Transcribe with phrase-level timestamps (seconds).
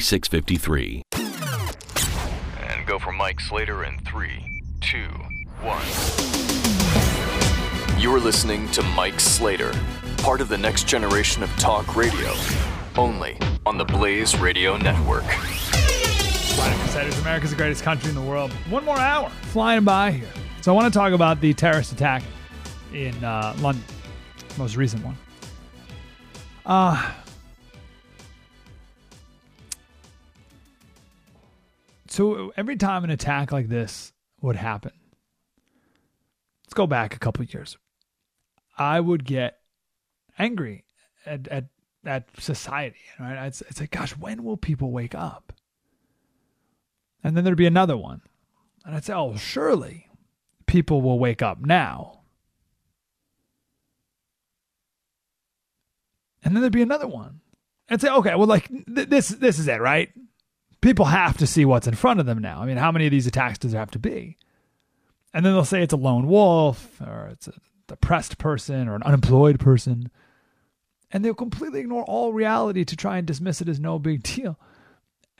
[0.00, 1.02] 4653.
[2.60, 5.08] And go for Mike Slater in three, two,
[5.60, 5.82] one.
[8.00, 9.72] You are listening to Mike Slater,
[10.18, 12.32] part of the next generation of talk radio,
[12.96, 15.24] only on the Blaze Radio Network.
[15.24, 18.52] Planet Crusaders, America's the greatest country in the world.
[18.70, 20.28] One more hour flying by here.
[20.60, 22.22] So I want to talk about the terrorist attack
[22.92, 23.82] in uh, London,
[24.58, 25.16] most recent one.
[26.64, 27.12] Uh,
[32.18, 34.90] So every time an attack like this would happen,
[36.64, 37.78] let's go back a couple years.
[38.76, 39.60] I would get
[40.36, 40.82] angry
[41.24, 41.66] at at,
[42.04, 42.98] at society.
[43.20, 43.46] Right?
[43.46, 45.52] It's like, gosh, when will people wake up?
[47.22, 48.22] And then there'd be another one,
[48.84, 50.08] and I'd say, oh, surely
[50.66, 52.22] people will wake up now.
[56.42, 57.42] And then there'd be another one.
[57.88, 60.10] And say, okay, well, like th- this, this is it, right?
[60.80, 62.60] People have to see what's in front of them now.
[62.60, 64.36] I mean, how many of these attacks does there have to be?
[65.34, 67.54] And then they'll say it's a lone wolf or it's a
[67.86, 70.10] depressed person or an unemployed person.
[71.10, 74.58] And they'll completely ignore all reality to try and dismiss it as no big deal.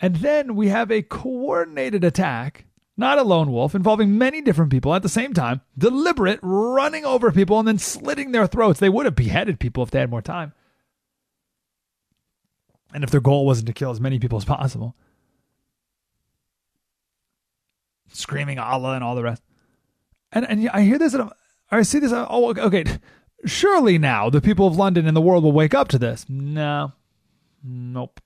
[0.00, 4.94] And then we have a coordinated attack, not a lone wolf, involving many different people
[4.94, 8.78] at the same time, deliberate, running over people and then slitting their throats.
[8.78, 10.52] They would have beheaded people if they had more time.
[12.94, 14.94] And if their goal wasn't to kill as many people as possible.
[18.12, 19.42] Screaming Allah and all the rest.
[20.32, 21.30] And and I hear this and
[21.70, 22.12] i see this.
[22.14, 22.84] Oh, okay.
[23.44, 26.26] Surely now the people of London and the world will wake up to this.
[26.28, 26.92] No,
[27.62, 28.20] nope.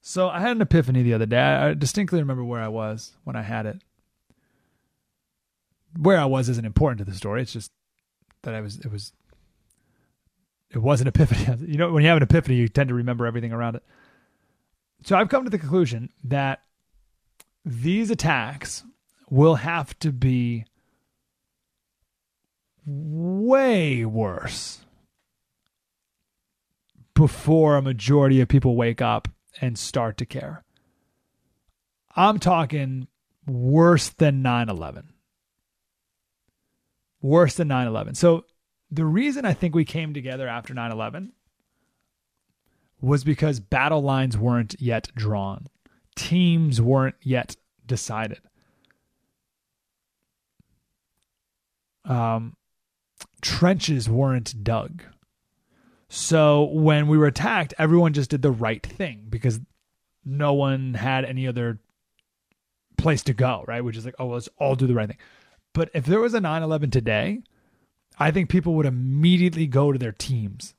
[0.00, 1.38] So I had an epiphany the other day.
[1.38, 3.82] I distinctly remember where I was when I had it.
[5.98, 7.42] Where I was isn't important to the story.
[7.42, 7.72] It's just
[8.42, 8.78] that I was.
[8.78, 9.12] It was.
[10.70, 11.66] It was an epiphany.
[11.72, 13.82] You know, when you have an epiphany, you tend to remember everything around it.
[15.04, 16.60] So I've come to the conclusion that
[17.68, 18.82] these attacks
[19.28, 20.64] will have to be
[22.86, 24.80] way worse
[27.14, 29.28] before a majority of people wake up
[29.60, 30.64] and start to care.
[32.16, 33.06] I'm talking
[33.46, 35.12] worse than 9 11.
[37.20, 38.14] Worse than 9 11.
[38.14, 38.46] So,
[38.90, 41.32] the reason I think we came together after 9 11
[43.02, 45.66] was because battle lines weren't yet drawn
[46.18, 47.56] teams weren't yet
[47.86, 48.40] decided.
[52.04, 52.56] Um,
[53.40, 55.02] trenches weren't dug.
[56.08, 59.60] So when we were attacked, everyone just did the right thing because
[60.24, 61.78] no one had any other
[62.96, 63.84] place to go, right?
[63.84, 65.18] Which is like, oh, let's all do the right thing.
[65.72, 67.42] But if there was a 9 11 today,
[68.18, 70.74] I think people would immediately go to their teams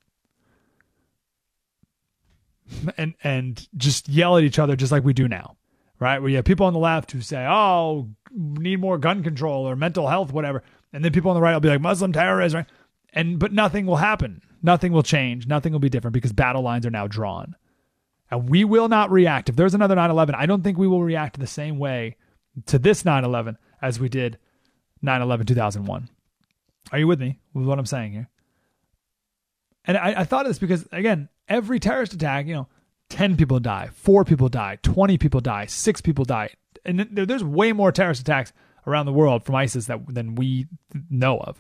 [2.97, 5.57] and and just yell at each other just like we do now,
[5.99, 6.19] right?
[6.19, 9.75] Where you have people on the left who say, "Oh, need more gun control or
[9.75, 10.63] mental health, whatever,"
[10.93, 12.67] and then people on the right will be like, "Muslim terrorism," right?
[13.13, 14.41] And but nothing will happen.
[14.61, 15.47] Nothing will change.
[15.47, 17.55] Nothing will be different because battle lines are now drawn,
[18.29, 19.49] and we will not react.
[19.49, 22.17] If there's another 9/11, I don't think we will react the same way
[22.65, 24.37] to this 9/11 as we did
[25.01, 26.09] 9/11 2001.
[26.91, 28.29] Are you with me with what I'm saying here?
[29.89, 32.67] And I, I thought of this because again, every terrorist attack, you know,
[33.09, 36.51] 10 people die, four people die, 20 people die, six people die.
[36.85, 38.53] And there's way more terrorist attacks
[38.85, 40.67] around the world from ISIS that, than we
[41.09, 41.59] know of.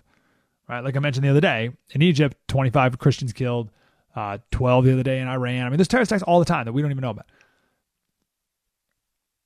[0.67, 0.81] Right?
[0.81, 3.71] Like I mentioned the other day, in Egypt, 25 Christians killed,
[4.15, 5.65] uh, 12 the other day in Iran.
[5.65, 7.25] I mean, there's terrorist attacks all the time that we don't even know about.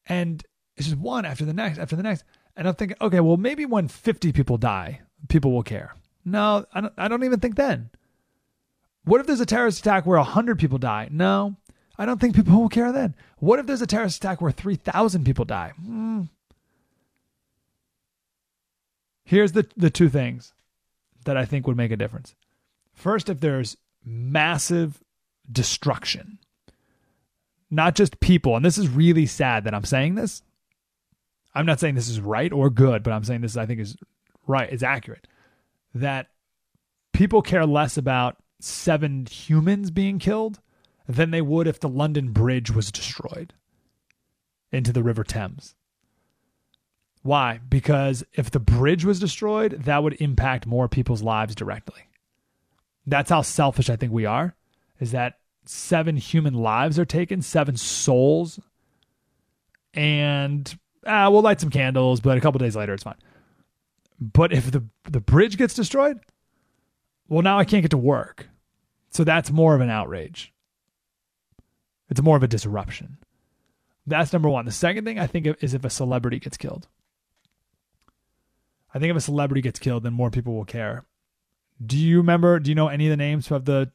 [0.08, 0.44] And
[0.76, 2.26] it's just one after the next, after the next.
[2.58, 5.00] And I'm thinking, okay, well, maybe when 50 people die,
[5.30, 5.96] people will care.
[6.26, 7.90] No, I don't, I don't even think then.
[9.06, 11.10] What if there's a terrorist attack where 100 people die?
[11.12, 11.56] No,
[11.98, 13.16] I don't think people will care then.
[13.38, 15.74] What if there's a terrorist attack where 3,000 people die?
[15.84, 16.24] Hmm.
[19.26, 20.54] Here's the, the two things
[21.26, 22.36] that I think would make a difference.
[22.94, 25.02] First, if there's massive
[25.52, 26.40] destruction,
[27.70, 30.44] not just people, and this is really sad that I'm saying this.
[31.56, 33.96] I'm not saying this is right or good, but I'm saying this I think is
[34.48, 35.28] right, is accurate.
[35.94, 36.28] That
[37.14, 40.60] people care less about seven humans being killed
[41.08, 43.54] than they would if the London Bridge was destroyed
[44.72, 45.76] into the River Thames.
[47.22, 47.60] Why?
[47.70, 52.08] Because if the bridge was destroyed, that would impact more people's lives directly.
[53.06, 54.56] That's how selfish I think we are,
[55.00, 58.60] is that seven human lives are taken, seven souls,
[59.94, 63.16] and ah, we'll light some candles, but a couple days later it's fine.
[64.20, 66.20] But if the the bridge gets destroyed,
[67.28, 68.48] well, now I can't get to work.
[69.14, 70.52] So that's more of an outrage.
[72.10, 73.18] It's more of a disruption.
[74.06, 74.66] That's number one.
[74.66, 76.88] The second thing I think of is if a celebrity gets killed.
[78.94, 81.06] I think if a celebrity gets killed, then more people will care.
[81.84, 82.60] Do you remember?
[82.60, 83.92] Do you know any of the names of the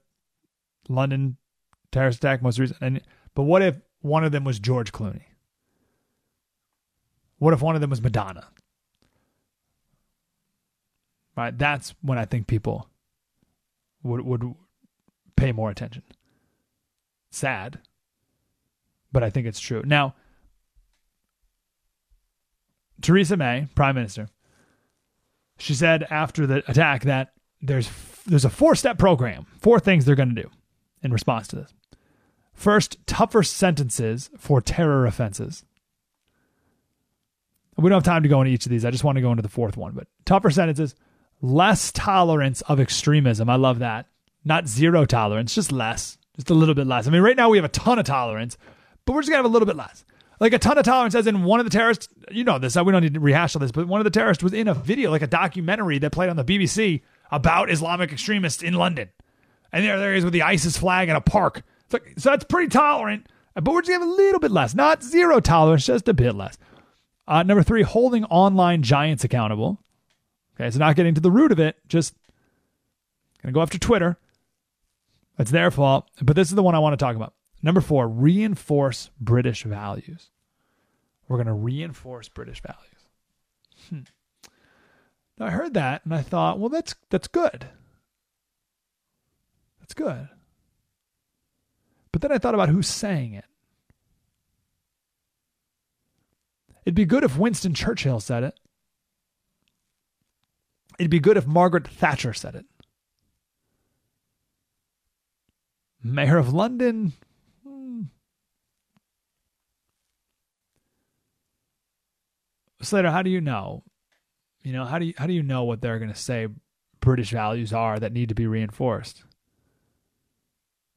[0.88, 1.36] London
[1.92, 2.78] terrorist attack most recent?
[2.80, 3.00] And
[3.34, 5.22] but what if one of them was George Clooney?
[7.38, 8.48] What if one of them was Madonna?
[11.36, 12.88] Right, that's when I think people
[14.02, 14.54] would would
[15.38, 16.02] pay more attention.
[17.30, 17.80] Sad,
[19.12, 19.82] but I think it's true.
[19.84, 20.14] Now,
[23.00, 24.28] Theresa May, Prime Minister,
[25.58, 27.88] she said after the attack that there's
[28.26, 30.50] there's a four step program, four things they're going to do
[31.02, 31.72] in response to this.
[32.54, 35.64] First, tougher sentences for terror offenses.
[37.76, 38.84] We don't have time to go into each of these.
[38.84, 40.96] I just want to go into the fourth one, but tougher sentences,
[41.40, 43.48] less tolerance of extremism.
[43.48, 44.06] I love that.
[44.48, 47.06] Not zero tolerance, just less, just a little bit less.
[47.06, 48.56] I mean, right now we have a ton of tolerance,
[49.04, 50.06] but we're just to have a little bit less.
[50.40, 52.90] Like a ton of tolerance as in one of the terrorists you know this we
[52.92, 55.10] don't need to rehash all this but one of the terrorists was in a video
[55.10, 57.00] like a documentary that played on the bbc
[57.32, 59.10] about islamic extremists in london.
[59.72, 61.62] And there, there he is with the isis flag in a park.
[61.92, 64.74] Like, so that's pretty tolerant but we're just to have a little bit less.
[64.74, 66.56] Not zero tolerance just a bit less.
[67.26, 69.82] Uh, number three holding online giants accountable.
[70.54, 72.14] Okay so not getting to the root of it just
[73.42, 74.18] gonna go after twitter
[75.38, 78.08] it's their fault but this is the one i want to talk about Number four,
[78.08, 80.30] reinforce British values.
[81.26, 82.86] We're going to reinforce British values.
[83.88, 84.50] Hmm.
[85.38, 87.66] Now, I heard that and I thought, well, that's that's good.
[89.80, 90.28] That's good.
[92.12, 93.44] But then I thought about who's saying it.
[96.84, 98.58] It'd be good if Winston Churchill said it.
[100.98, 102.66] It'd be good if Margaret Thatcher said it.
[106.02, 107.12] Mayor of London,
[107.66, 108.02] hmm.
[112.80, 113.82] Slater, how do you know?
[114.62, 116.48] You know, how do you how do you know what they're going to say
[117.00, 119.24] British values are that need to be reinforced?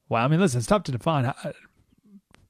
[0.08, 1.32] Well, I mean, listen, it's tough to define.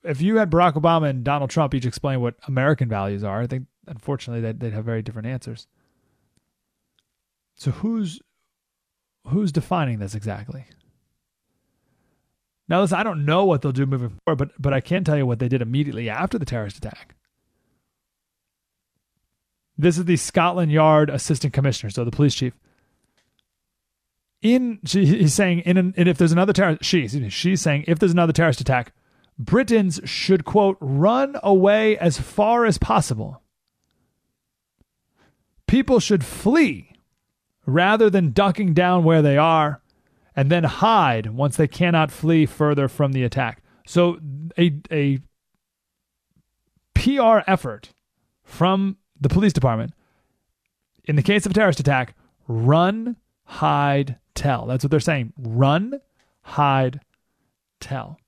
[0.03, 3.47] If you had Barack Obama and Donald Trump each explain what American values are, I
[3.47, 5.69] think unfortunately they'd, they'd have very different answers.
[7.55, 8.21] So who's
[9.29, 10.65] who's defining this exactly?
[12.69, 15.17] Now, listen, I don't know what they'll do moving forward, but but I can tell
[15.17, 17.15] you what they did immediately after the terrorist attack.
[19.77, 22.55] This is the Scotland Yard Assistant Commissioner, so the police chief.
[24.41, 27.99] In she, he's saying in an, and if there's another terrorist, she she's saying if
[27.99, 28.93] there's another terrorist attack,
[29.39, 33.43] Britons should quote run away as far as possible.
[35.67, 36.93] People should flee
[37.67, 39.82] rather than ducking down where they are
[40.35, 43.63] and then hide once they cannot flee further from the attack.
[43.87, 44.19] So
[44.59, 45.19] a a
[46.95, 47.91] PR effort
[48.45, 49.93] from the police department,
[51.05, 52.15] in the case of a terrorist attack,
[52.47, 54.67] run, hide, tell.
[54.67, 55.33] That's what they're saying.
[55.39, 56.01] Run,
[56.43, 57.01] hide,
[57.81, 58.19] tell.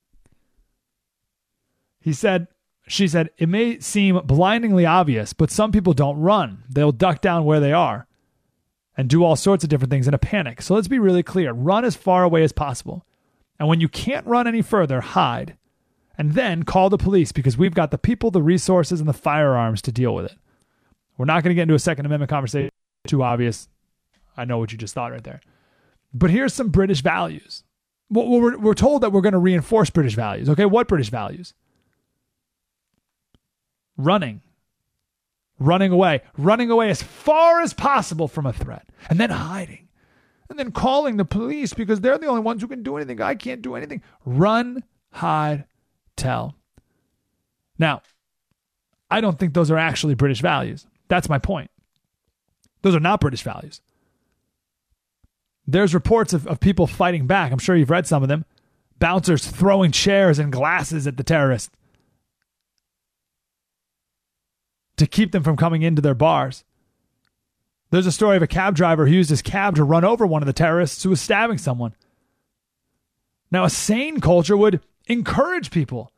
[2.00, 2.48] He said,
[2.86, 6.64] she said, it may seem blindingly obvious, but some people don't run.
[6.68, 8.06] They'll duck down where they are
[8.96, 10.62] and do all sorts of different things in a panic.
[10.62, 13.04] So let's be really clear run as far away as possible.
[13.58, 15.56] And when you can't run any further, hide.
[16.16, 19.82] And then call the police because we've got the people, the resources, and the firearms
[19.82, 20.36] to deal with it.
[21.16, 22.70] We're not going to get into a Second Amendment conversation.
[23.06, 23.68] Too obvious.
[24.36, 25.40] I know what you just thought right there.
[26.12, 27.64] But here's some British values.
[28.10, 30.48] Well, we're, we're told that we're going to reinforce British values.
[30.48, 31.54] Okay, what British values?
[33.96, 34.42] Running.
[35.58, 36.22] Running away.
[36.36, 38.88] Running away as far as possible from a threat.
[39.08, 39.88] And then hiding.
[40.50, 43.20] and then calling the police because they're the only ones who can do anything.
[43.20, 44.02] I can't do anything.
[44.24, 45.64] Run, hide,
[46.16, 46.56] tell.
[47.78, 48.02] Now,
[49.10, 50.86] I don't think those are actually British values.
[51.08, 51.70] That's my point.
[52.82, 53.80] Those are not British values.
[55.66, 57.50] There's reports of, of people fighting back.
[57.50, 58.44] I'm sure you've read some of them.
[58.98, 61.70] Bouncers throwing chairs and glasses at the terrorists
[64.96, 66.64] to keep them from coming into their bars.
[67.90, 70.42] There's a story of a cab driver who used his cab to run over one
[70.42, 71.94] of the terrorists who was stabbing someone.
[73.50, 76.10] Now, a sane culture would encourage people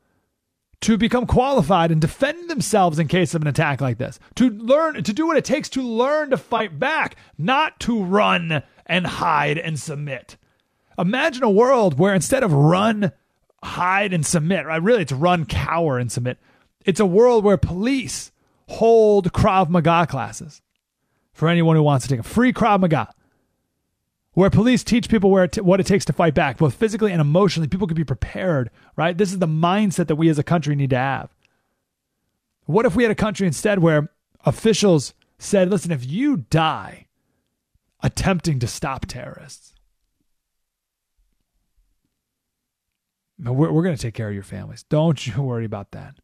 [0.80, 5.02] to become qualified and defend themselves in case of an attack like this, to learn,
[5.02, 9.58] to do what it takes to learn to fight back, not to run and hide
[9.58, 10.36] and submit.
[10.98, 13.12] Imagine a world where instead of run,
[13.62, 14.82] hide, and submit, right?
[14.82, 16.38] Really, it's run, cower, and submit.
[16.84, 18.30] It's a world where police
[18.68, 20.62] hold Krav Maga classes
[21.32, 23.12] for anyone who wants to take a free Krav Maga,
[24.32, 27.20] where police teach people where it what it takes to fight back, both physically and
[27.20, 27.68] emotionally.
[27.68, 29.16] People can be prepared, right?
[29.16, 31.30] This is the mindset that we as a country need to have.
[32.66, 34.10] What if we had a country instead where
[34.44, 37.06] officials said, listen, if you die
[38.02, 39.74] attempting to stop terrorists,
[43.38, 44.84] we're, we're going to take care of your families.
[44.84, 46.16] Don't you worry about that.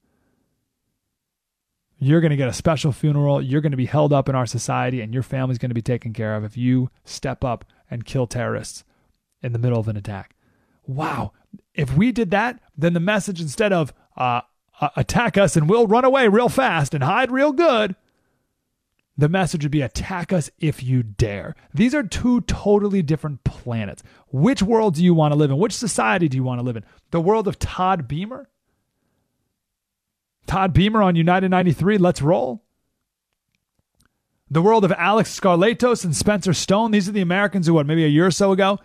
[2.02, 3.40] You're going to get a special funeral.
[3.40, 5.80] You're going to be held up in our society, and your family's going to be
[5.80, 8.82] taken care of if you step up and kill terrorists
[9.40, 10.35] in the middle of an attack.
[10.85, 11.30] Wow.
[11.75, 14.40] If we did that, then the message instead of uh,
[14.97, 17.94] attack us and we'll run away real fast and hide real good,
[19.16, 21.54] the message would be attack us if you dare.
[21.73, 24.02] These are two totally different planets.
[24.32, 25.59] Which world do you want to live in?
[25.59, 26.85] Which society do you want to live in?
[27.12, 28.49] The world of Todd Beamer
[30.52, 32.62] Todd Beamer on United 93, let's roll.
[34.50, 36.90] The world of Alex Skarlatos and Spencer Stone.
[36.90, 38.78] These are the Americans who, what, maybe a year or so ago,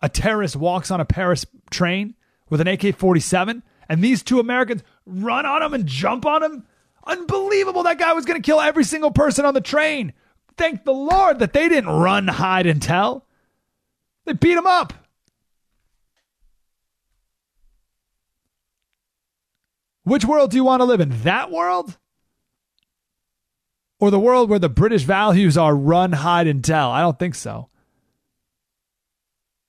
[0.00, 2.14] a terrorist walks on a Paris train
[2.48, 6.64] with an AK 47, and these two Americans run on him and jump on him.
[7.04, 7.82] Unbelievable.
[7.82, 10.12] That guy was going to kill every single person on the train.
[10.56, 13.26] Thank the Lord that they didn't run, hide, and tell.
[14.24, 14.92] They beat him up.
[20.06, 21.22] Which world do you want to live in?
[21.22, 21.98] That world?
[23.98, 26.92] Or the world where the British values are run, hide, and tell?
[26.92, 27.70] I don't think so.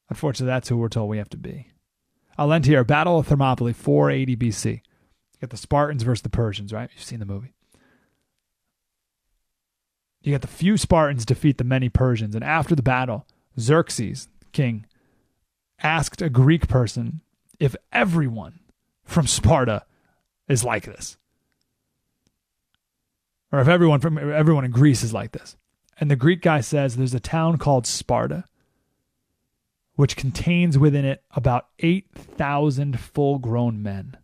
[0.10, 1.70] Unfortunately, that's who we're told we have to be.
[2.38, 2.84] I'll end here.
[2.84, 4.74] Battle of Thermopylae, 480 BC.
[4.74, 4.82] You
[5.42, 6.92] got the Spartans versus the Persians, right?
[6.94, 7.56] You've seen the movie.
[10.22, 12.36] You got the few Spartans defeat the many Persians.
[12.36, 13.26] And after the battle,
[13.60, 14.86] Xerxes, king,
[15.82, 17.22] asked a Greek person
[17.60, 18.60] if everyone
[19.04, 19.87] from Sparta
[20.48, 21.18] is like this.
[23.52, 25.56] Or if everyone from everyone in Greece is like this.
[26.00, 28.46] And the Greek guy says there's a town called Sparta,
[29.96, 34.18] which contains within it about 8,000 full grown men.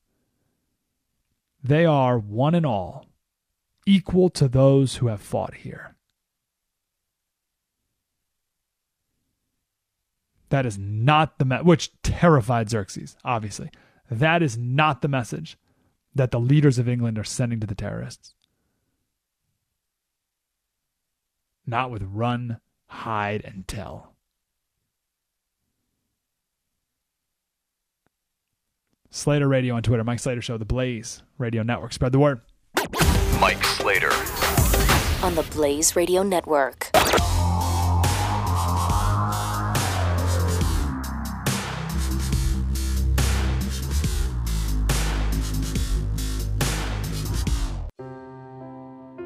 [1.63, 3.07] They are, one and all,
[3.85, 5.95] equal to those who have fought here.
[10.49, 13.71] That is not the message, which terrified Xerxes, obviously.
[14.11, 15.57] That is not the message
[16.15, 18.35] that the leaders of England are sending to the terrorists.
[21.65, 24.13] Not with run, hide, and tell.
[29.09, 31.93] Slater Radio on Twitter, Mike Slater Show, The Blaze Radio Network.
[31.93, 32.41] Spread the word.
[33.39, 34.11] Mike Slater.
[35.23, 36.89] On the Blaze Radio Network.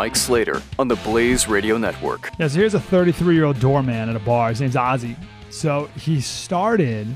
[0.00, 2.30] Mike Slater on the Blaze Radio Network.
[2.38, 4.48] Yeah, so here's a 33 year old doorman at a bar.
[4.48, 5.14] His name's Ozzy.
[5.50, 7.06] So he started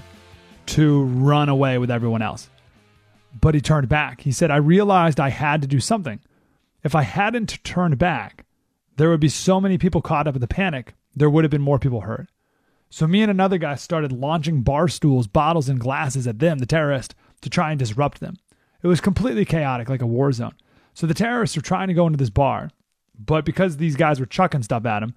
[0.66, 2.50] to run away with everyone else,
[3.40, 4.20] but he turned back.
[4.20, 6.20] He said, I realized I had to do something.
[6.82, 8.44] If I hadn't turned back,
[8.98, 11.62] there would be so many people caught up in the panic, there would have been
[11.62, 12.28] more people hurt.
[12.90, 16.66] So me and another guy started launching bar stools, bottles, and glasses at them, the
[16.66, 18.36] terrorists, to try and disrupt them.
[18.82, 20.52] It was completely chaotic, like a war zone.
[20.94, 22.70] So the terrorists were trying to go into this bar,
[23.18, 25.14] but because these guys were chucking stuff at them,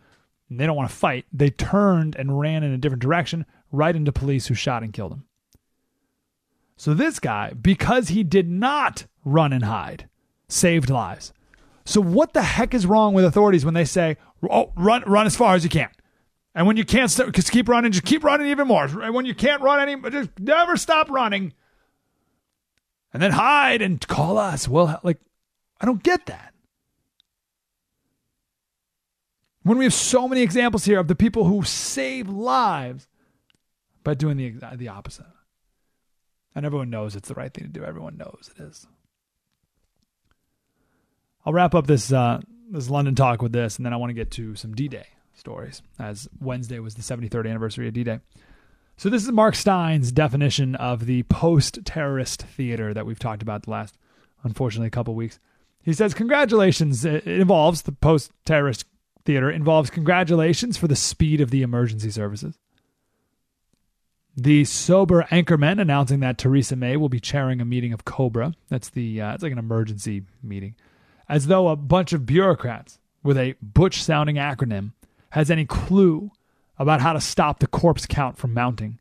[0.50, 3.96] and they don't want to fight, they turned and ran in a different direction, right
[3.96, 5.26] into police who shot and killed him.
[6.78, 10.08] So this guy, because he did not run and hide,
[10.48, 11.34] saved lives.
[11.86, 14.18] So what the heck is wrong with authorities when they say,
[14.50, 15.90] "Oh, run, run as far as you can,"
[16.54, 18.86] and when you can't, st- just keep running, just keep running even more.
[18.86, 21.54] And when you can't run any, just never stop running,
[23.14, 24.68] and then hide and call us.
[24.68, 25.20] Well, like,
[25.80, 26.54] I don't get that.
[29.64, 33.08] When we have so many examples here of the people who save lives
[34.04, 35.26] by doing the the opposite,
[36.56, 37.84] and everyone knows it's the right thing to do.
[37.84, 38.88] Everyone knows it is.
[41.46, 42.40] I'll wrap up this uh,
[42.72, 45.08] this London talk with this, and then I want to get to some D Day
[45.34, 48.20] stories, as Wednesday was the 73rd anniversary of D Day.
[48.96, 53.70] So this is Mark Steyn's definition of the post-terrorist theater that we've talked about the
[53.70, 53.96] last,
[54.44, 55.40] unfortunately, couple weeks.
[55.88, 57.06] He says, "Congratulations!
[57.06, 58.84] It involves the post-terrorist
[59.24, 62.60] theater involves congratulations for the speed of the emergency services."
[64.36, 68.52] The sober anchorman announcing that Theresa May will be chairing a meeting of Cobra.
[68.68, 70.76] That's the uh, it's like an emergency meeting
[71.30, 74.92] as though a bunch of bureaucrats with a butch sounding acronym
[75.30, 76.32] has any clue
[76.78, 79.00] about how to stop the corpse count from mounting.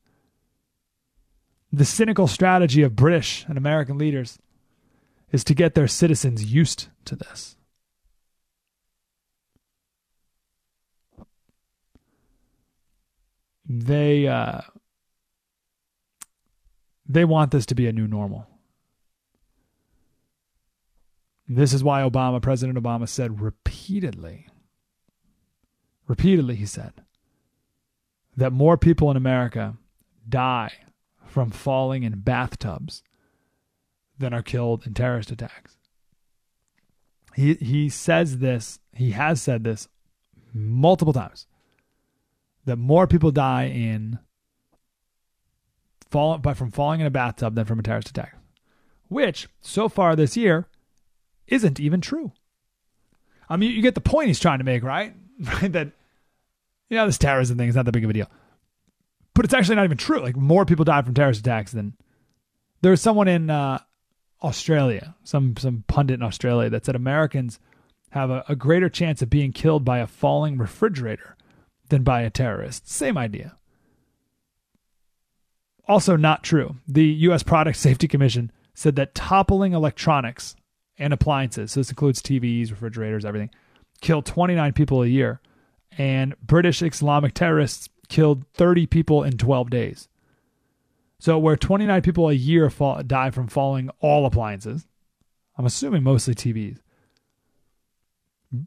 [1.73, 4.39] The cynical strategy of British and American leaders
[5.33, 7.57] is to get their citizens used to this.
[13.69, 14.61] They uh,
[17.09, 18.47] they want this to be a new normal.
[21.49, 24.47] This is why Obama, President Obama, said repeatedly,
[26.09, 26.93] repeatedly, he said,
[28.37, 29.77] that more people in America
[30.29, 30.73] die
[31.25, 33.03] from falling in bathtubs
[34.19, 35.77] than are killed in terrorist attacks.
[37.35, 39.89] He, he says this, he has said this
[40.55, 41.47] multiple times
[42.65, 44.19] that more people die in
[46.11, 48.37] fall, by from falling in a bathtub than from a terrorist attack,
[49.09, 50.67] which so far this year
[51.47, 52.33] isn't even true.
[53.49, 55.15] I mean, you get the point he's trying to make, right?
[55.39, 55.71] Right?
[55.71, 55.93] That,
[56.89, 58.31] you know, this terrorism thing is not that big of a deal.
[59.35, 60.21] But it's actually not even true.
[60.21, 61.93] Like, more people die from terrorist attacks than.
[62.81, 63.81] There was someone in uh,
[64.43, 67.59] Australia, some, some pundit in Australia, that said Americans
[68.11, 71.37] have a, a greater chance of being killed by a falling refrigerator
[71.89, 72.89] than by a terrorist.
[72.89, 73.57] Same idea.
[75.89, 76.77] Also, not true.
[76.89, 77.43] The U.S.
[77.43, 80.57] Product Safety Commission said that toppling electronics
[80.99, 83.51] and appliances, so this includes TVs, refrigerators, everything,
[84.01, 85.41] kill 29 people a year.
[85.99, 90.09] And British Islamic terrorists killed 30 people in 12 days.
[91.19, 94.87] So, where 29 people a year fall, die from falling all appliances,
[95.57, 96.79] I'm assuming mostly TVs,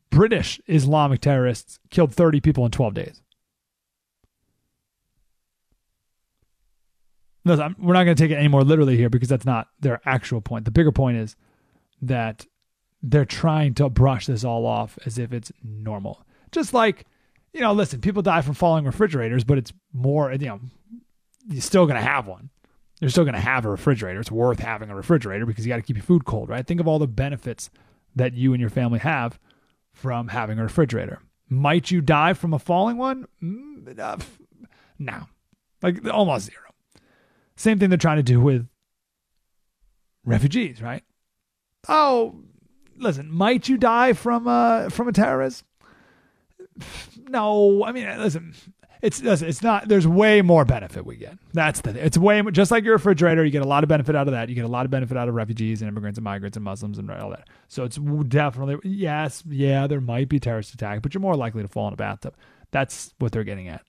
[0.10, 3.22] British Islamic terrorists killed 30 people in 12 days.
[7.46, 10.02] No, we're not going to take it any more literally here because that's not their
[10.06, 10.66] actual point.
[10.66, 11.36] The bigger point is
[12.02, 12.46] that
[13.02, 16.26] they're trying to brush this all off as if it's normal.
[16.52, 17.06] Just like,
[17.54, 20.60] you know, listen, people die from falling refrigerators, but it's more, you know,
[21.48, 22.50] you're still going to have one.
[23.00, 24.20] You're still going to have a refrigerator.
[24.20, 26.66] It's worth having a refrigerator because you got to keep your food cold, right?
[26.66, 27.70] Think of all the benefits
[28.16, 29.40] that you and your family have
[29.94, 31.22] from having a refrigerator.
[31.48, 33.28] Might you die from a falling one?
[33.42, 34.18] Mm, uh,
[35.00, 35.28] no,
[35.82, 36.74] like almost zero.
[37.56, 38.68] Same thing they're trying to do with
[40.26, 41.04] refugees, right?
[41.88, 42.36] Oh,
[42.98, 45.64] listen, might you die from uh from a terrorist?
[47.30, 48.54] No, I mean, listen,
[49.02, 49.88] it's it's not.
[49.88, 51.38] There's way more benefit we get.
[51.54, 51.92] That's the.
[52.06, 53.46] It's way just like your refrigerator.
[53.46, 54.50] You get a lot of benefit out of that.
[54.50, 56.98] You get a lot of benefit out of refugees and immigrants and migrants and Muslims
[56.98, 57.48] and all that.
[57.68, 59.88] So it's definitely yes, yeah.
[59.88, 62.36] There might be terrorist attack, but you're more likely to fall in a bathtub.
[62.72, 63.84] That's what they're getting at.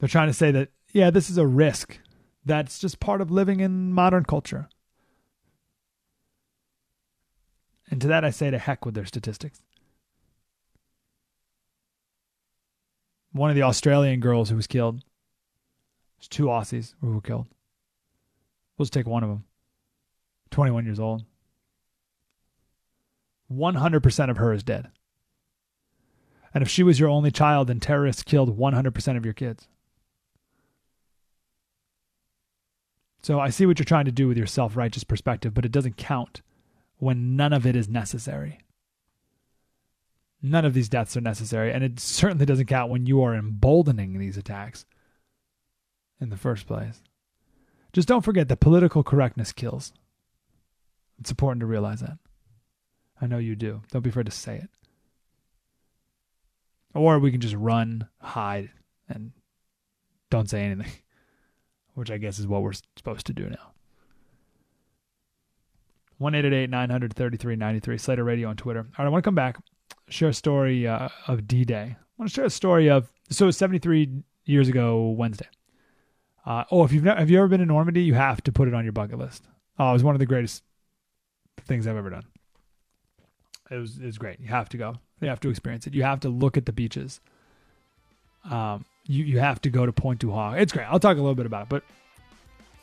[0.00, 1.98] They're trying to say that, yeah, this is a risk.
[2.44, 4.68] That's just part of living in modern culture.
[7.90, 9.60] And to that, I say to heck with their statistics.
[13.32, 15.02] One of the Australian girls who was killed,
[16.18, 17.48] there's two Aussies who were killed.
[18.76, 19.44] We'll just take one of them.
[20.50, 21.24] 21 years old.
[23.52, 24.90] 100% of her is dead.
[26.52, 29.66] And if she was your only child, then terrorists killed 100% of your kids.
[33.22, 35.72] So I see what you're trying to do with your self righteous perspective, but it
[35.72, 36.42] doesn't count
[37.04, 38.58] when none of it is necessary.
[40.40, 44.18] None of these deaths are necessary, and it certainly doesn't count when you are emboldening
[44.18, 44.86] these attacks
[46.18, 47.02] in the first place.
[47.92, 49.92] Just don't forget that political correctness kills.
[51.20, 52.18] It's important to realize that.
[53.20, 53.82] I know you do.
[53.90, 54.70] Don't be afraid to say it.
[56.94, 58.70] Or we can just run, hide,
[59.08, 59.32] and
[60.30, 60.92] don't say anything,
[61.94, 63.73] which I guess is what we're supposed to do now.
[66.18, 66.32] 1
[66.70, 68.80] 900 3393, Slater Radio on Twitter.
[68.80, 69.56] All right, I want to come back,
[70.08, 71.96] share a story uh, of D Day.
[71.96, 75.48] I want to share a story of, so 73 years ago, Wednesday.
[76.46, 78.02] Uh, oh, if you've never, have you ever been to Normandy?
[78.02, 79.48] You have to put it on your bucket list.
[79.78, 80.62] Oh, it was one of the greatest
[81.66, 82.26] things I've ever done.
[83.70, 84.38] It was it was great.
[84.40, 84.96] You have to go.
[85.20, 85.94] You have to experience it.
[85.94, 87.20] You have to look at the beaches.
[88.48, 90.56] Um, you you have to go to Pointe du Hoc.
[90.58, 90.84] It's great.
[90.84, 91.82] I'll talk a little bit about it, but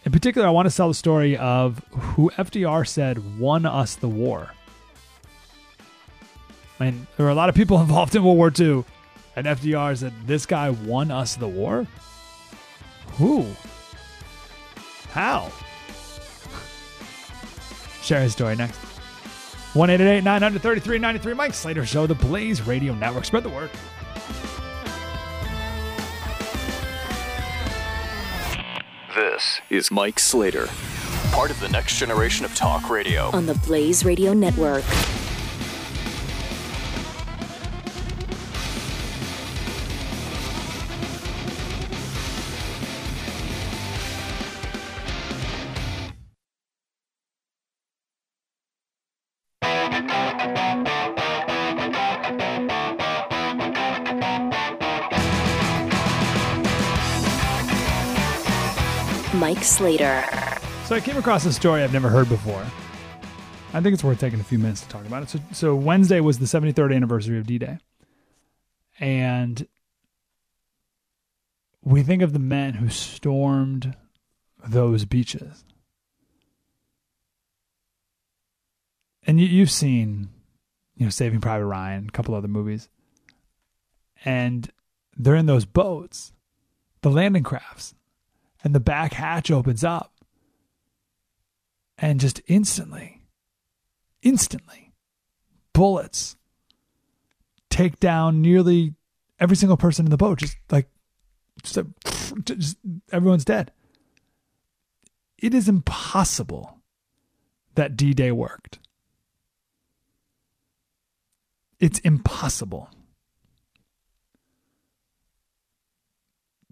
[0.03, 4.09] in particular, I want to tell the story of who FDR said won us the
[4.09, 4.51] war.
[6.79, 8.83] I mean, there were a lot of people involved in World War II,
[9.35, 11.85] and FDR said this guy won us the war.
[13.13, 13.45] Who?
[15.11, 15.49] How?
[18.01, 18.77] Share his story next.
[19.73, 19.89] 1
[20.23, 23.25] 933 93 Mike Slater Show, the Blaze Radio Network.
[23.25, 23.69] Spread the word.
[29.15, 30.69] This is Mike Slater,
[31.31, 33.29] part of the next generation of talk radio.
[33.31, 34.85] On the Blaze Radio Network.
[59.33, 60.23] Mike Slater.
[60.85, 62.65] So I came across a story I've never heard before.
[63.73, 65.29] I think it's worth taking a few minutes to talk about it.
[65.29, 67.77] So, so Wednesday was the 73rd anniversary of D Day.
[68.99, 69.65] And
[71.83, 73.95] we think of the men who stormed
[74.67, 75.63] those beaches.
[79.25, 80.29] And you, you've seen,
[80.97, 82.89] you know, Saving Private Ryan, a couple other movies.
[84.25, 84.69] And
[85.15, 86.33] they're in those boats,
[87.01, 87.95] the landing crafts
[88.63, 90.13] and the back hatch opens up.
[91.97, 93.21] And just instantly,
[94.21, 94.93] instantly,
[95.73, 96.35] bullets
[97.69, 98.95] take down nearly
[99.39, 100.39] every single person in the boat.
[100.39, 100.89] Just like,
[101.63, 101.77] just,
[102.43, 102.77] just
[103.11, 103.71] everyone's dead.
[105.37, 106.79] It is impossible
[107.75, 108.79] that D Day worked.
[111.79, 112.89] It's impossible.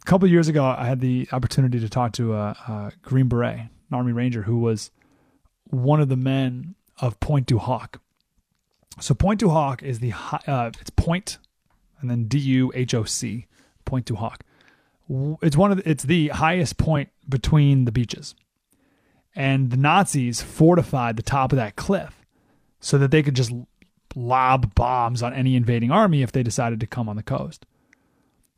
[0.10, 3.69] Couple years ago, I had the opportunity to talk to a, a, Green Beret, an
[3.91, 4.89] Army Ranger, who was
[5.65, 8.02] one of the men of Pointe du Hoc.
[9.00, 10.12] So Pointe du Hoc is the
[10.48, 11.38] uh, it's Point,
[12.02, 13.45] and then D U H O C,
[13.86, 14.43] Pointe du Hoc.
[15.43, 18.34] It's one of the, it's the highest point between the beaches,
[19.36, 22.26] and the Nazis fortified the top of that cliff
[22.80, 23.52] so that they could just
[24.15, 27.67] lob bombs on any invading army if they decided to come on the coast.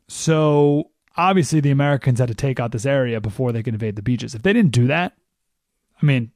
[0.08, 4.02] So obviously the Americans had to take out this area before they could invade the
[4.02, 4.34] beaches.
[4.34, 5.14] If they didn't do that,
[6.00, 6.30] I mean,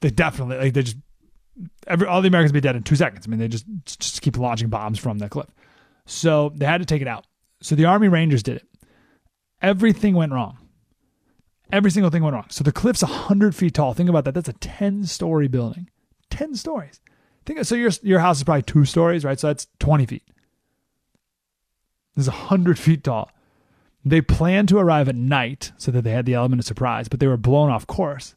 [0.00, 0.98] they definitely like they just
[1.86, 3.26] every all the Americans would be dead in two seconds.
[3.26, 5.48] I mean, they just just keep launching bombs from the cliff.
[6.06, 7.26] So they had to take it out.
[7.62, 8.66] So the Army Rangers did it.
[9.62, 10.58] Everything went wrong.
[11.72, 12.46] Every single thing went wrong.
[12.50, 13.94] So the cliff's hundred feet tall.
[13.94, 14.34] Think about that.
[14.34, 15.88] That's a ten story building.
[16.30, 17.00] Ten stories.
[17.46, 17.74] Think so.
[17.74, 19.38] Your your house is probably two stories, right?
[19.38, 20.24] So that's twenty feet
[22.16, 23.30] is 100 feet tall.
[24.04, 27.20] They planned to arrive at night so that they had the element of surprise, but
[27.20, 28.34] they were blown off course.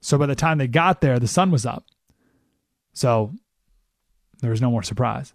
[0.00, 1.84] So by the time they got there, the sun was up.
[2.92, 3.32] So
[4.40, 5.34] there was no more surprise.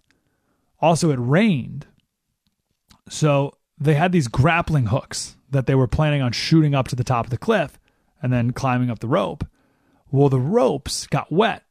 [0.80, 1.86] Also, it rained.
[3.08, 7.04] So they had these grappling hooks that they were planning on shooting up to the
[7.04, 7.78] top of the cliff
[8.22, 9.46] and then climbing up the rope.
[10.10, 11.62] Well, the ropes got wet,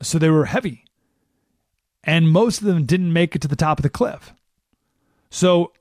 [0.00, 0.84] so they were heavy.
[2.04, 4.34] And most of them didn't make it to the top of the cliff.
[5.32, 5.72] So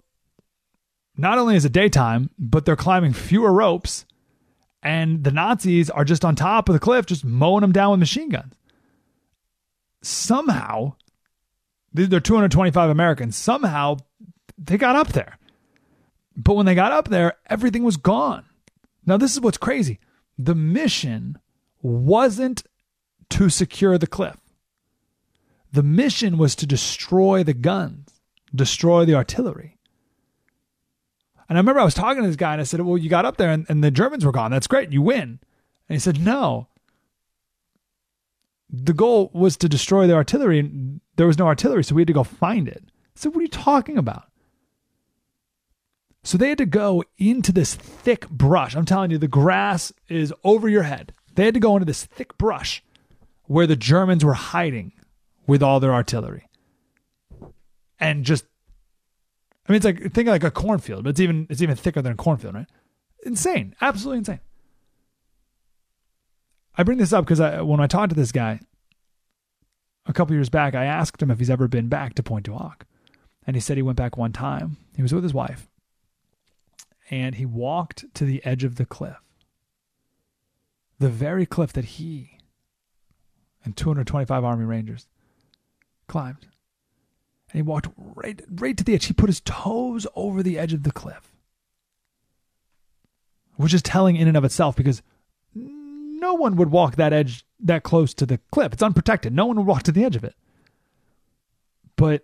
[1.17, 4.05] not only is it daytime, but they're climbing fewer ropes,
[4.81, 7.99] and the Nazis are just on top of the cliff, just mowing them down with
[7.99, 8.55] machine guns.
[10.01, 10.93] Somehow,
[11.93, 13.35] they're 225 Americans.
[13.35, 13.97] Somehow,
[14.57, 15.37] they got up there.
[16.37, 18.45] But when they got up there, everything was gone.
[19.05, 19.99] Now, this is what's crazy.
[20.37, 21.37] The mission
[21.81, 22.63] wasn't
[23.31, 24.37] to secure the cliff.
[25.73, 28.11] The mission was to destroy the guns
[28.53, 29.77] destroy the artillery.
[31.49, 33.25] And I remember I was talking to this guy and I said, Well, you got
[33.25, 34.51] up there and, and the Germans were gone.
[34.51, 34.91] That's great.
[34.91, 35.39] You win.
[35.89, 36.67] And he said, No.
[38.69, 40.59] The goal was to destroy the artillery.
[40.59, 42.83] And there was no artillery, so we had to go find it.
[42.87, 44.31] I said, What are you talking about?
[46.23, 48.75] So they had to go into this thick brush.
[48.75, 51.13] I'm telling you, the grass is over your head.
[51.35, 52.83] They had to go into this thick brush
[53.45, 54.93] where the Germans were hiding
[55.47, 56.47] with all their artillery.
[58.01, 58.45] And just
[59.69, 62.11] I mean it's like think like a cornfield, but it's even it's even thicker than
[62.11, 62.67] a cornfield, right?
[63.23, 63.75] Insane.
[63.79, 64.39] Absolutely insane.
[66.75, 68.59] I bring this up because I when I talked to this guy
[70.07, 72.53] a couple years back, I asked him if he's ever been back to Pointe du
[72.53, 72.85] Hoc.
[73.45, 74.77] And he said he went back one time.
[74.95, 75.67] He was with his wife.
[77.09, 79.21] And he walked to the edge of the cliff.
[80.99, 82.37] The very cliff that he
[83.63, 85.07] and 225 Army Rangers
[86.07, 86.47] climbed.
[87.51, 89.05] And he walked right right to the edge.
[89.05, 91.31] He put his toes over the edge of the cliff.
[93.55, 95.01] Which is telling in and of itself because
[95.53, 98.73] no one would walk that edge that close to the cliff.
[98.73, 99.33] It's unprotected.
[99.33, 100.35] No one would walk to the edge of it.
[101.95, 102.23] But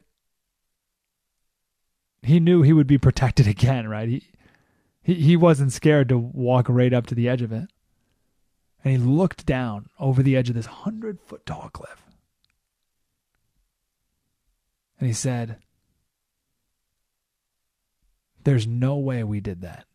[2.21, 4.07] he knew he would be protected again, right?
[4.07, 4.23] He
[5.07, 7.69] he, he wasn't scared to walk right up to the edge of it.
[8.83, 12.06] And he looked down over the edge of this hundred foot tall cliff.
[14.99, 15.57] And he said,
[18.43, 19.85] There's no way we did that.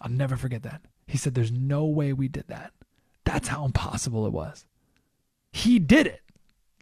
[0.00, 0.82] I'll never forget that.
[1.06, 2.72] He said, There's no way we did that.
[3.24, 4.64] That's how impossible it was.
[5.52, 6.22] He did it.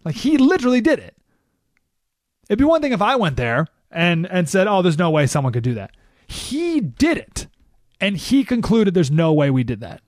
[0.05, 1.17] Like he literally did it.
[2.49, 5.27] It'd be one thing if I went there and and said, "Oh, there's no way
[5.27, 5.93] someone could do that."
[6.27, 7.47] He did it.
[8.01, 10.01] And he concluded there's no way we did that.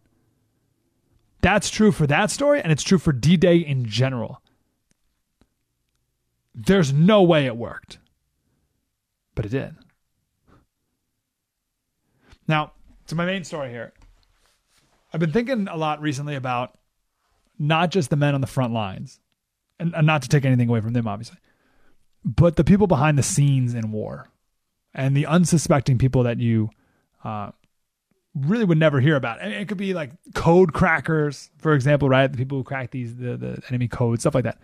[1.42, 4.41] That's true for that story and it's true for D-Day in general.
[6.54, 7.98] There's no way it worked.
[9.34, 9.74] But it did.
[12.46, 12.72] Now,
[13.06, 13.92] to my main story here.
[15.12, 16.78] I've been thinking a lot recently about
[17.58, 19.20] not just the men on the front lines,
[19.78, 21.38] and, and not to take anything away from them, obviously,
[22.24, 24.28] but the people behind the scenes in war
[24.94, 26.70] and the unsuspecting people that you
[27.24, 27.50] uh,
[28.34, 29.42] really would never hear about.
[29.42, 32.30] it could be like code crackers, for example, right?
[32.30, 34.58] The people who crack these the, the enemy code, stuff like that.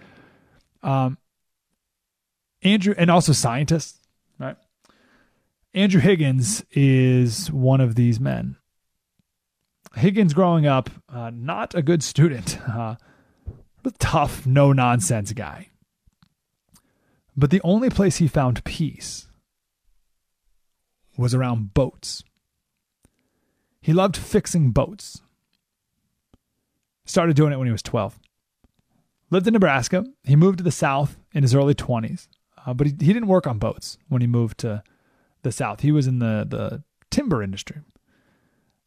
[0.82, 1.18] Um,
[2.62, 3.98] Andrew, and also scientists,
[4.38, 4.56] right?
[5.74, 8.56] Andrew Higgins is one of these men.
[9.94, 12.96] Higgins, growing up, uh, not a good student, uh,
[13.98, 15.68] tough, no nonsense guy.
[17.36, 19.28] But the only place he found peace
[21.16, 22.24] was around boats.
[23.80, 25.20] He loved fixing boats.
[27.04, 28.18] Started doing it when he was 12.
[29.30, 30.04] Lived in Nebraska.
[30.24, 32.28] He moved to the South in his early 20s,
[32.68, 34.82] uh, but he, he didn't work on boats when he moved to
[35.42, 35.80] the South.
[35.80, 37.78] He was in the, the timber industry.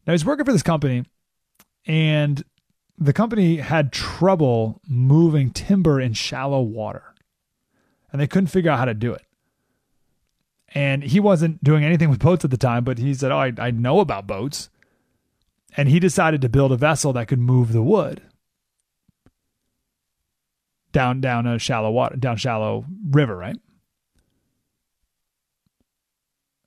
[0.05, 1.03] Now he's working for this company,
[1.87, 2.43] and
[2.99, 7.15] the company had trouble moving timber in shallow water,
[8.11, 9.25] and they couldn't figure out how to do it.
[10.75, 13.51] And he wasn't doing anything with boats at the time, but he said, "Oh, I,
[13.57, 14.69] I know about boats,"
[15.75, 18.21] and he decided to build a vessel that could move the wood
[20.91, 23.57] down down a shallow water down shallow river, right?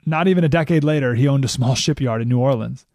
[0.06, 2.86] Not even a decade later, he owned a small shipyard in New Orleans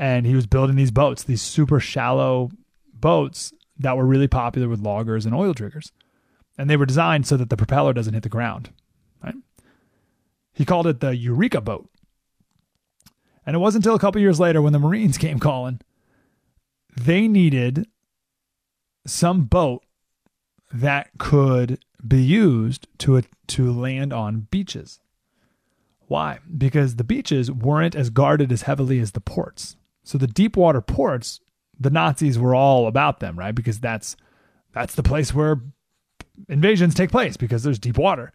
[0.00, 2.50] and he was building these boats, these super shallow
[2.94, 5.92] boats that were really popular with loggers and oil riggers.
[6.56, 8.70] And they were designed so that the propeller doesn't hit the ground.
[9.22, 9.34] Right?
[10.54, 11.88] He called it the Eureka boat.
[13.44, 15.80] And it wasn't until a couple years later when the Marines came calling,
[16.96, 17.86] they needed
[19.06, 19.84] some boat
[20.72, 25.00] that could be used to to land on beaches.
[26.10, 26.40] Why?
[26.58, 29.76] Because the beaches weren't as guarded as heavily as the ports.
[30.02, 31.38] So the deep water ports,
[31.78, 33.54] the Nazis were all about them, right?
[33.54, 34.16] Because that's
[34.72, 35.60] that's the place where
[36.48, 38.32] invasions take place because there's deep water.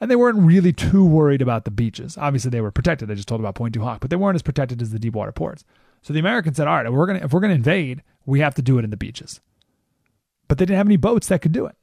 [0.00, 2.18] And they weren't really too worried about the beaches.
[2.18, 3.06] Obviously, they were protected.
[3.06, 5.14] They just told about Pointe du Hoc, but they weren't as protected as the deep
[5.14, 5.62] water ports.
[6.02, 8.56] So the Americans said, "All right, if we're gonna if we're gonna invade, we have
[8.56, 9.40] to do it in the beaches."
[10.48, 11.76] But they didn't have any boats that could do it.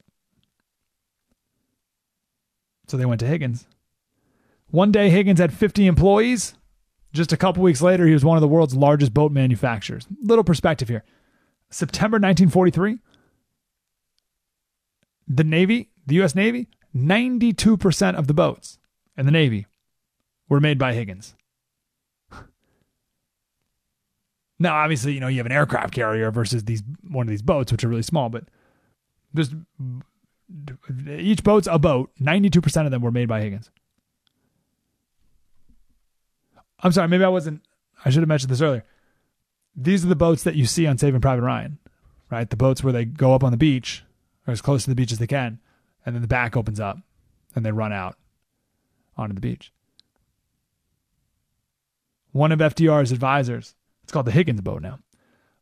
[2.87, 3.67] So they went to Higgins.
[4.71, 6.55] One day, Higgins had 50 employees.
[7.11, 10.07] Just a couple weeks later, he was one of the world's largest boat manufacturers.
[10.21, 11.03] Little perspective here.
[11.71, 12.99] September 1943,
[15.27, 16.33] the Navy, the U.S.
[16.33, 18.79] Navy, 92% of the boats
[19.15, 19.67] in the Navy
[20.47, 21.35] were made by Higgins.
[24.61, 27.71] Now, obviously, you know, you have an aircraft carrier versus these one of these boats,
[27.71, 28.43] which are really small, but
[29.33, 29.53] just
[31.07, 32.11] each boat's a boat.
[32.19, 33.71] 92% of them were made by Higgins.
[36.81, 37.61] I'm sorry, maybe I wasn't.
[38.03, 38.85] I should have mentioned this earlier.
[39.75, 41.77] These are the boats that you see on Saving Private Ryan,
[42.29, 42.49] right?
[42.49, 44.03] The boats where they go up on the beach,
[44.47, 45.59] or as close to the beach as they can,
[46.05, 46.97] and then the back opens up
[47.55, 48.15] and they run out
[49.17, 49.71] onto the beach.
[52.31, 54.99] One of FDR's advisors, it's called the Higgins boat now.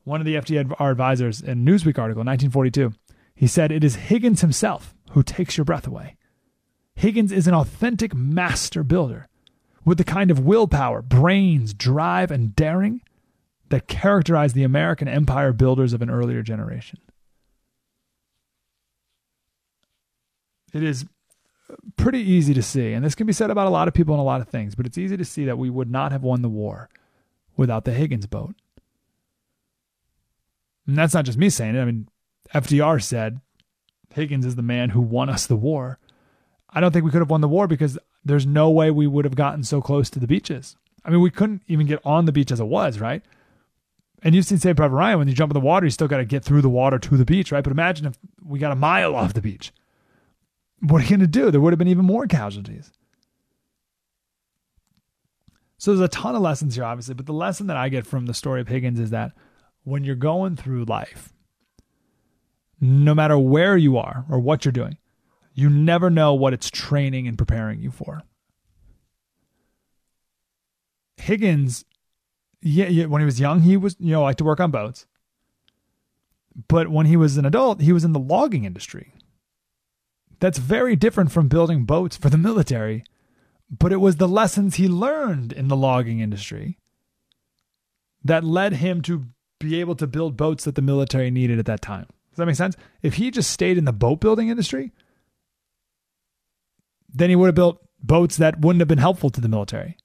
[0.03, 2.93] One of the FDR advisors in Newsweek article in 1942,
[3.36, 6.15] he said, It is Higgins himself who takes your breath away.
[6.95, 9.27] Higgins is an authentic master builder
[9.88, 13.02] with the kind of willpower, brains, drive, and daring
[13.69, 17.00] that characterized the American empire builders of an earlier generation.
[20.73, 21.06] It is
[21.95, 24.19] pretty easy to see, and this can be said about a lot of people and
[24.19, 26.41] a lot of things, but it's easy to see that we would not have won
[26.41, 26.89] the war
[27.56, 28.56] without the Higgins boat.
[30.86, 31.82] And that's not just me saying it.
[31.82, 32.10] I mean,
[32.54, 33.39] FDR said
[34.13, 35.97] Higgins is the man who won us the war.
[36.69, 39.25] I don't think we could have won the war because there's no way we would
[39.25, 40.75] have gotten so close to the beaches.
[41.06, 43.23] I mean, we couldn't even get on the beach as it was, right?
[44.23, 46.17] And you've seen Saving Private Ryan, when you jump in the water, you still got
[46.17, 47.63] to get through the water to the beach, right?
[47.63, 49.71] But imagine if we got a mile off the beach.
[50.80, 51.49] What are you going to do?
[51.49, 52.91] There would have been even more casualties.
[55.77, 58.25] So there's a ton of lessons here, obviously, but the lesson that I get from
[58.25, 59.32] the story of Higgins is that
[59.84, 61.34] when you're going through life,
[62.82, 64.97] no matter where you are or what you're doing,
[65.58, 68.22] you never know what it's training and preparing you for.
[71.17, 71.84] Higgins,
[72.62, 75.08] yeah, when he was young, he was, you know, liked to work on boats.
[76.67, 79.15] But when he was an adult, he was in the logging industry.
[80.39, 83.04] That's very different from building boats for the military,
[83.67, 86.78] but it was the lessons he learned in the logging industry
[88.24, 89.26] that led him to
[89.60, 92.06] be able to build boats that the military needed at that time.
[92.30, 92.76] Does that make sense?
[93.02, 94.91] If he just stayed in the boat building industry,
[97.17, 99.97] then he would have built boats that wouldn't have been helpful to the military.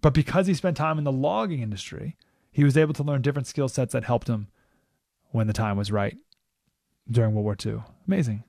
[0.00, 2.16] But because he spent time in the logging industry,
[2.50, 4.48] he was able to learn different skill sets that helped him
[5.30, 6.16] when the time was right
[7.10, 7.82] during World War II.
[8.06, 8.44] Amazing.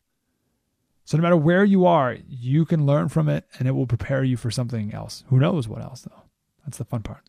[1.04, 4.24] So no matter where you are, you can learn from it and it will prepare
[4.24, 5.24] you for something else.
[5.28, 6.24] Who knows what else though?
[6.66, 7.22] That's the fun part.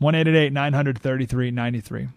[0.00, 2.12] 1-888-933-93.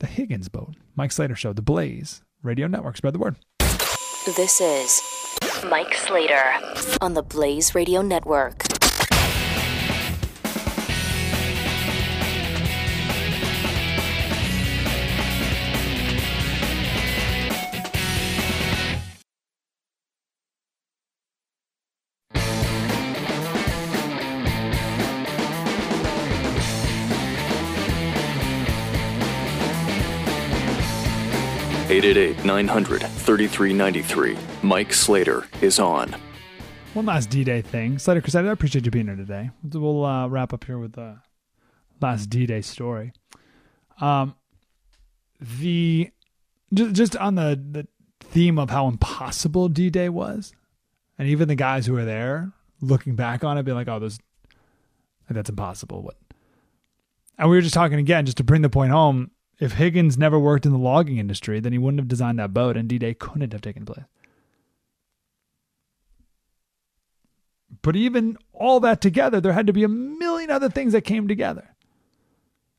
[0.00, 0.74] The Higgins Boat.
[0.96, 1.52] Mike Slater Show.
[1.52, 2.22] The Blaze.
[2.42, 2.96] Radio Network.
[2.96, 3.36] Spread the word.
[3.58, 5.23] This is
[5.68, 6.52] Mike Slater
[7.00, 8.73] on the Blaze Radio Network.
[31.94, 34.36] 888 900 3393.
[34.62, 36.12] Mike Slater is on.
[36.94, 38.00] One last D Day thing.
[38.00, 39.50] Slater Crusader, I appreciate you being here today.
[39.62, 41.18] We'll uh, wrap up here with the
[42.00, 43.12] last D Day story.
[44.00, 44.34] Um,
[45.40, 46.10] the
[46.72, 47.86] just, just on the, the
[48.20, 50.52] theme of how impossible D Day was,
[51.16, 54.18] and even the guys who were there looking back on it, being like, oh, those,
[55.30, 56.02] that's impossible.
[56.02, 56.16] What?
[57.38, 60.38] And we were just talking again, just to bring the point home if Higgins never
[60.38, 63.14] worked in the logging industry, then he wouldn't have designed that boat and D Day
[63.14, 64.04] couldn't have taken place.
[67.82, 71.28] But even all that together, there had to be a million other things that came
[71.28, 71.74] together.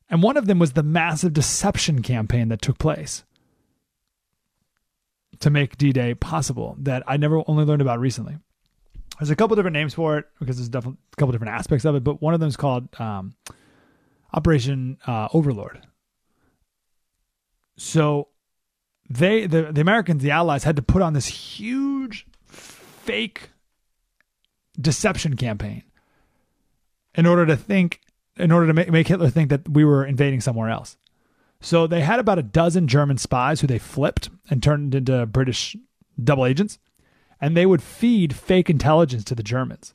[0.08, 3.24] And one of them was the massive deception campaign that took place
[5.40, 8.38] to make D Day possible that I never only learned about recently.
[9.18, 11.94] There's a couple different names for it because there's definitely a couple different aspects of
[11.94, 13.34] it, but one of them is called um,
[14.32, 15.80] Operation uh, Overlord.
[17.76, 18.28] So
[19.08, 23.50] they the, the Americans, the Allies, had to put on this huge fake
[24.80, 25.82] deception campaign
[27.14, 28.00] in order to think
[28.36, 30.96] in order to make, make Hitler think that we were invading somewhere else.
[31.60, 35.74] So they had about a dozen German spies who they flipped and turned into British
[36.22, 36.78] double agents,
[37.40, 39.94] and they would feed fake intelligence to the Germans.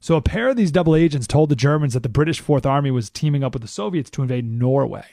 [0.00, 2.90] So a pair of these double agents told the Germans that the British Fourth Army
[2.90, 5.04] was teaming up with the Soviets to invade Norway.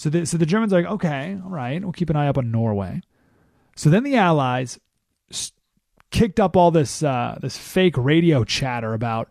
[0.00, 2.38] So the, so the Germans are like, okay, all right, we'll keep an eye up
[2.38, 3.02] on Norway.
[3.76, 4.80] So then the Allies
[6.10, 9.28] kicked up all this uh, this fake radio chatter about,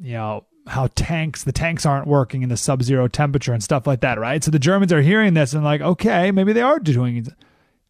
[0.00, 4.00] you know, how tanks the tanks aren't working in the sub-zero temperature and stuff like
[4.00, 4.42] that, right?
[4.42, 7.28] So the Germans are hearing this and like, okay, maybe they are doing it.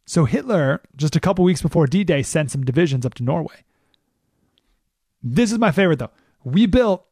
[0.04, 3.64] So Hitler, just a couple weeks before D-Day, sent some divisions up to Norway.
[5.22, 6.10] This is my favorite though.
[6.44, 7.06] We built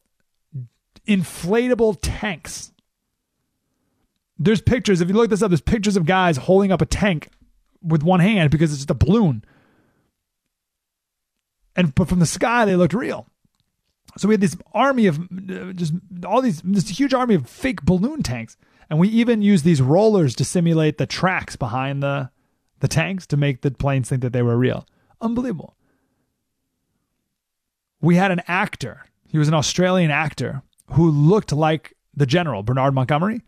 [1.08, 2.69] inflatable tanks
[4.40, 5.00] there's pictures.
[5.00, 7.28] If you look this up, there's pictures of guys holding up a tank
[7.82, 9.44] with one hand because it's just a balloon.
[11.76, 13.28] And but from the sky, they looked real.
[14.16, 15.92] So we had this army of uh, just
[16.26, 18.56] all these this huge army of fake balloon tanks,
[18.88, 22.30] and we even used these rollers to simulate the tracks behind the
[22.80, 24.86] the tanks to make the planes think that they were real.
[25.20, 25.76] Unbelievable.
[28.00, 30.62] We had an actor, he was an Australian actor
[30.92, 33.42] who looked like the general, Bernard Montgomery.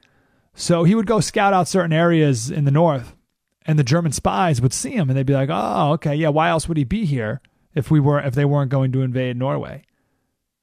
[0.55, 3.17] So he would go scout out certain areas in the north,
[3.65, 6.49] and the German spies would see him and they'd be like, "Oh, okay, yeah, why
[6.49, 7.41] else would he be here
[7.75, 9.85] if we were if they weren't going to invade Norway?"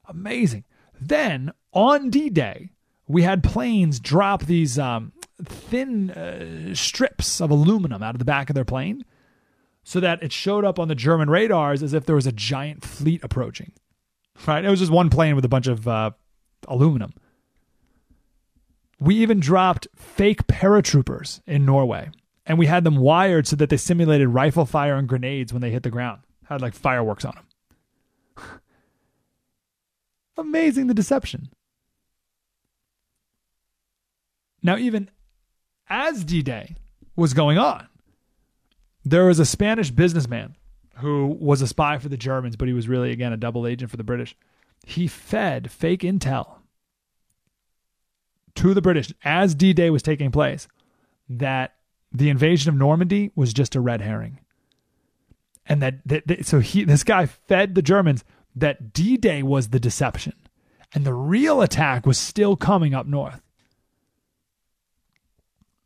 [0.08, 0.64] Amazing.
[1.00, 2.72] Then on D-Day,
[3.08, 5.14] we had planes drop these um,
[5.44, 9.06] thin uh, strips of aluminum out of the back of their plane
[9.84, 12.84] so that it showed up on the German radars as if there was a giant
[12.84, 13.72] fleet approaching.
[14.46, 14.64] Right?
[14.64, 16.12] It was just one plane with a bunch of uh,
[16.68, 17.14] aluminum.
[19.00, 22.10] We even dropped fake paratroopers in Norway,
[22.46, 25.72] and we had them wired so that they simulated rifle fire and grenades when they
[25.72, 26.22] hit the ground.
[26.46, 28.46] Had like fireworks on them.
[30.38, 31.50] Amazing the deception.
[34.62, 35.10] Now, even
[35.88, 36.76] as D Day
[37.16, 37.88] was going on,
[39.06, 40.56] there was a Spanish businessman
[40.96, 43.90] who was a spy for the Germans, but he was really, again, a double agent
[43.90, 44.36] for the British.
[44.86, 46.59] He fed fake intel
[48.60, 50.68] to the British as D Day was taking place
[51.28, 51.76] that
[52.12, 54.40] the invasion of Normandy was just a red herring.
[55.66, 58.24] And that, that, that so he this guy fed the Germans
[58.56, 60.34] that D Day was the deception
[60.94, 63.42] and the real attack was still coming up north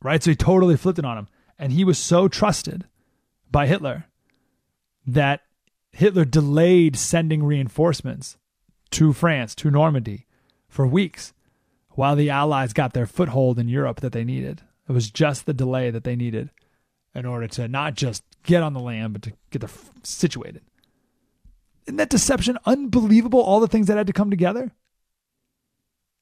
[0.04, 0.22] right?
[0.22, 1.28] So he totally flipped it on him.
[1.58, 2.86] And he was so trusted
[3.50, 4.06] by Hitler
[5.08, 5.42] that
[5.92, 8.38] Hitler delayed sending reinforcements
[8.92, 10.28] to France, to Normandy,
[10.68, 11.34] for weeks
[11.96, 14.62] while the Allies got their foothold in Europe that they needed.
[14.88, 16.50] It was just the delay that they needed
[17.16, 19.70] in order to not just get on the land, but to get them
[20.04, 20.62] situated.
[21.86, 23.42] Isn't that deception unbelievable?
[23.42, 24.72] All the things that had to come together?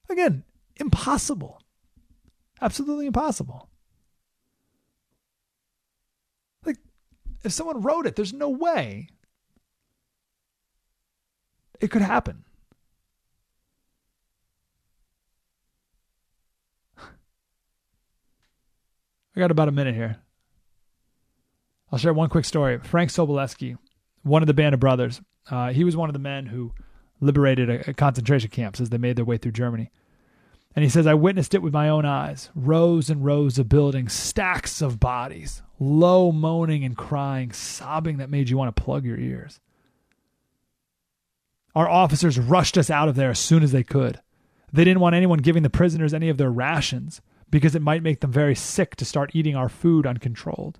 [0.09, 0.43] Again,
[0.77, 1.61] impossible.
[2.61, 3.69] Absolutely impossible.
[6.65, 6.77] Like,
[7.43, 9.07] if someone wrote it, there's no way
[11.79, 12.43] it could happen.
[19.35, 20.17] I got about a minute here.
[21.91, 22.79] I'll share one quick story.
[22.79, 23.77] Frank Sobolewski,
[24.23, 26.73] one of the Band of Brothers, uh, he was one of the men who
[27.19, 29.91] liberated a, a concentration camps as they made their way through Germany.
[30.75, 34.13] And he says, I witnessed it with my own eyes rows and rows of buildings,
[34.13, 39.19] stacks of bodies, low moaning and crying, sobbing that made you want to plug your
[39.19, 39.59] ears.
[41.75, 44.19] Our officers rushed us out of there as soon as they could.
[44.73, 47.21] They didn't want anyone giving the prisoners any of their rations
[47.51, 50.79] because it might make them very sick to start eating our food uncontrolled.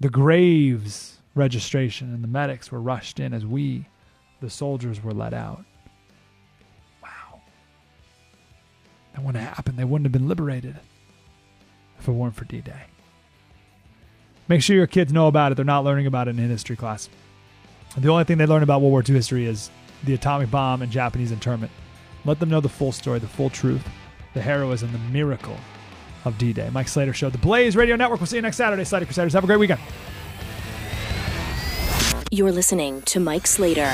[0.00, 3.86] The graves registration and the medics were rushed in as we,
[4.40, 5.64] the soldiers, were let out.
[7.02, 7.40] Wow.
[9.14, 9.78] That wouldn't have happened.
[9.78, 10.78] They wouldn't have been liberated
[11.98, 12.82] if it weren't for D Day.
[14.48, 15.54] Make sure your kids know about it.
[15.54, 17.08] They're not learning about it in history class.
[17.96, 19.70] The only thing they learn about World War II history is
[20.02, 21.70] the atomic bomb and Japanese internment.
[22.24, 23.86] Let them know the full story, the full truth,
[24.34, 25.56] the heroism, the miracle
[26.24, 26.70] of D Day.
[26.72, 28.20] Mike Slater Show, the Blaze Radio Network.
[28.20, 29.32] We'll see you next Saturday, Slater Crusaders.
[29.32, 29.80] Have a great weekend.
[32.30, 33.92] You're listening to Mike Slater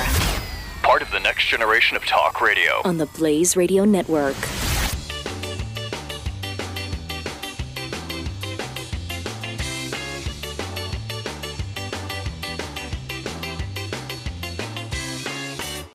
[0.81, 2.81] Part of the next generation of talk radio.
[2.85, 4.37] on the Blaze Radio Network.